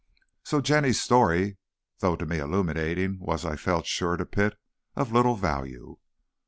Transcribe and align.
So 0.43 0.61
Jenny's 0.61 0.99
story, 0.99 1.57
though 1.99 2.15
to 2.15 2.25
me 2.25 2.39
illuminating, 2.39 3.19
was, 3.19 3.45
I 3.45 3.55
felt 3.55 3.85
sure, 3.85 4.17
to 4.17 4.25
Pitt, 4.25 4.57
of 4.95 5.11
little 5.11 5.35
value. 5.35 5.97